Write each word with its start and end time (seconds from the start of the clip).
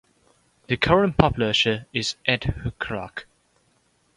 The 0.65 0.77
current 0.77 1.15
publisher 1.15 1.85
is 1.93 2.15
Ed 2.25 2.45
Huculak. 2.63 3.25